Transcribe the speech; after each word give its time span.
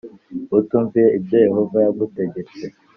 utumviye 0.59 1.07
ibyo 1.17 1.37
Yehova 1.45 1.77
yagutegetse 1.85 2.63